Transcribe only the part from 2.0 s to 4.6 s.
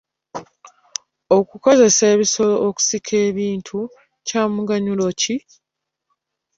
ebisolo okusika ebintu kya